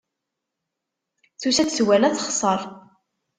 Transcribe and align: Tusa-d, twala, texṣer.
Tusa-d, 1.41 1.69
twala, 1.71 2.09
texṣer. 2.17 2.59